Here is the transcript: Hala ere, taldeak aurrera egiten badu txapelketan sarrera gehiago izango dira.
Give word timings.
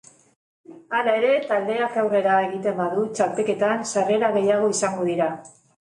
Hala 0.99 1.13
ere, 1.17 1.33
taldeak 1.51 2.01
aurrera 2.05 2.39
egiten 2.47 2.77
badu 2.83 3.07
txapelketan 3.15 3.89
sarrera 3.95 4.35
gehiago 4.41 4.77
izango 4.79 5.11
dira. 5.17 5.35